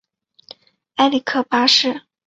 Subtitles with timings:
[0.95, 2.01] 埃里克八世。